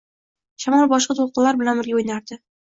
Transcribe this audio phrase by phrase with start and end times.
[0.63, 2.41] shamol boshqa to‘lqinlar bilan birga o‘ynardi